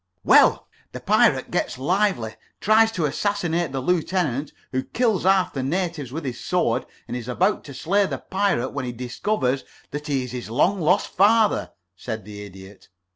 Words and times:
"Well 0.23 0.67
the 0.93 0.99
pirate 0.99 1.51
gets 1.51 1.77
lively, 1.77 2.33
tries 2.59 2.91
to 2.93 3.05
assassinate 3.05 3.71
the 3.71 3.81
lieutenant, 3.83 4.51
who 4.71 4.81
kills 4.81 5.25
half 5.25 5.53
the 5.53 5.61
natives 5.61 6.11
with 6.11 6.25
his 6.25 6.39
sword, 6.39 6.87
and 7.07 7.15
is 7.15 7.27
about 7.27 7.63
to 7.65 7.73
slay 7.75 8.07
the 8.07 8.17
pirate 8.17 8.69
when 8.71 8.85
he 8.85 8.93
discovers 8.93 9.63
that 9.91 10.07
he 10.07 10.23
is 10.23 10.31
his 10.31 10.49
long 10.49 10.81
lost 10.81 11.05
father," 11.09 11.73
said 11.95 12.25
the 12.25 12.41
Idiot. 12.43 12.89